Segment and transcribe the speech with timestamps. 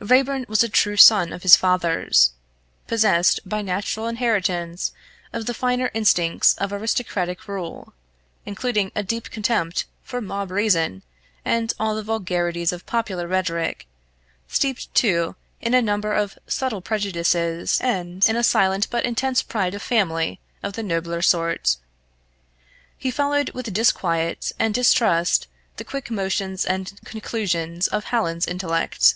[0.00, 2.32] Raeburn was a true son of his fathers,
[2.88, 4.92] possessed by natural inheritance
[5.32, 7.94] of the finer instincts of aristocratic rule,
[8.44, 11.02] including a deep contempt for mob reason
[11.46, 13.86] and all the vulgarities of popular rhetoric;
[14.48, 19.72] steeped, too, in a number of subtle prejudices, and in a silent but intense pride
[19.72, 21.76] of family of the nobler sort.
[22.98, 25.46] He followed with disquiet and distrust
[25.76, 29.14] the quick motions and conclusions of Hallin's intellect.